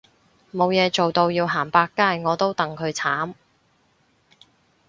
[0.51, 3.35] 冇嘢做到要行百佳我都戥佢慘